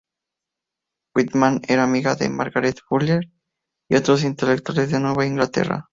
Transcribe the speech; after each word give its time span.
Whitman 1.15 1.61
era 1.67 1.83
amiga 1.83 2.15
de 2.15 2.27
Margaret 2.27 2.75
Fuller 2.87 3.25
y 3.87 3.97
otros 3.97 4.23
intelectuales 4.23 4.89
de 4.89 4.99
Nueva 4.99 5.27
Inglaterra. 5.27 5.89